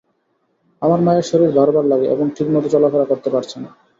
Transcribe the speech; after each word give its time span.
আমার 0.81 0.99
মায়ের 1.01 1.25
শরীর 1.29 1.51
ভার 1.51 1.69
ভার 1.71 1.85
লাগে 1.85 2.07
এবং 2.07 2.25
ঠিকমত 2.35 2.65
চলাফেরা 2.73 3.05
করতে 3.11 3.29
পারছে 3.29 3.57
না। 3.59 3.69